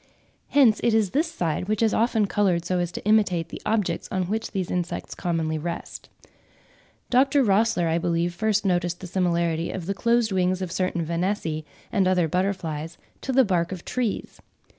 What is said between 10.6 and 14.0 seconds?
certain Vanessae and other butterflies to the bark of